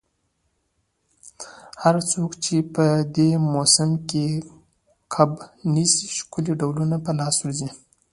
[1.83, 4.25] هر څوک چي په دې موسم کي
[5.13, 5.31] کب
[5.73, 7.69] نیسي، ښکلي ډولونه په لاس ورځي.